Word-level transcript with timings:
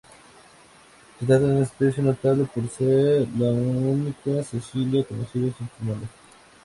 Se 1.19 1.27
trata 1.27 1.45
de 1.45 1.51
una 1.57 1.63
especie 1.63 2.01
notable 2.01 2.45
por 2.45 2.67
ser 2.69 3.27
la 3.37 3.51
única 3.51 4.41
cecilia 4.41 5.03
conocida 5.05 5.53
sin 5.55 5.67
pulmones. 5.67 6.09